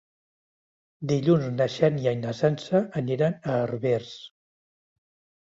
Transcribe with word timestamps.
Dilluns 1.11 1.51
na 1.57 1.67
Xènia 1.73 2.13
i 2.15 2.19
na 2.23 2.33
Sança 2.39 2.81
aniran 3.03 3.39
a 3.45 3.61
Herbers. 3.61 4.17